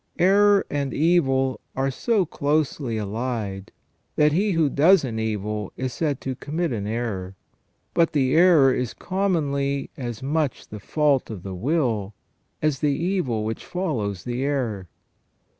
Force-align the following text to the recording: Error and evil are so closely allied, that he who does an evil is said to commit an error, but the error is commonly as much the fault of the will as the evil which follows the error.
Error 0.17 0.65
and 0.71 0.95
evil 0.95 1.61
are 1.75 1.91
so 1.91 2.25
closely 2.25 2.97
allied, 2.97 3.71
that 4.15 4.31
he 4.31 4.53
who 4.53 4.67
does 4.67 5.03
an 5.03 5.19
evil 5.19 5.71
is 5.77 5.93
said 5.93 6.19
to 6.21 6.33
commit 6.33 6.71
an 6.71 6.87
error, 6.87 7.35
but 7.93 8.11
the 8.13 8.33
error 8.35 8.73
is 8.73 8.95
commonly 8.95 9.91
as 9.95 10.23
much 10.23 10.67
the 10.69 10.79
fault 10.79 11.29
of 11.29 11.43
the 11.43 11.53
will 11.53 12.15
as 12.63 12.79
the 12.79 12.95
evil 12.97 13.45
which 13.45 13.63
follows 13.63 14.23
the 14.23 14.43
error. 14.43 14.87